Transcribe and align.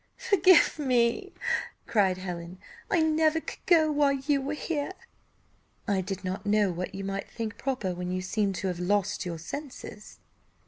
"Forgive 0.17 0.79
me!" 0.79 1.31
cried 1.85 2.17
Helen; 2.17 2.57
"I 2.89 3.01
never 3.03 3.39
could 3.39 3.63
go 3.67 3.91
while 3.91 4.13
you 4.13 4.41
were 4.41 4.55
here." 4.55 4.93
"I 5.87 6.01
did 6.01 6.23
not 6.23 6.43
know 6.43 6.71
what 6.71 6.95
you 6.95 7.03
might 7.03 7.29
think 7.29 7.59
proper 7.59 7.93
when 7.93 8.09
you 8.11 8.23
seemed 8.23 8.55
to 8.55 8.67
have 8.69 8.79
lost 8.79 9.27
your 9.27 9.37
senses." 9.37 10.17